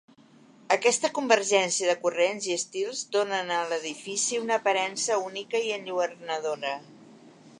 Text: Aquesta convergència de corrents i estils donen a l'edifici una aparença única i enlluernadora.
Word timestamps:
Aquesta 0.75 1.09
convergència 1.17 1.89
de 1.89 1.95
corrents 2.05 2.47
i 2.49 2.55
estils 2.61 3.03
donen 3.17 3.53
a 3.57 3.61
l'edifici 3.73 4.41
una 4.47 4.57
aparença 4.63 5.21
única 5.29 5.65
i 5.69 5.73
enlluernadora. 5.79 6.73